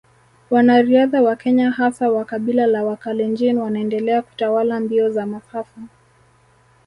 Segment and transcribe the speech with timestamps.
[0.49, 5.81] Wanariadha wa Kenya hasa wa kabila la Wakalenjin wanaendelea kutawala mbio za masafa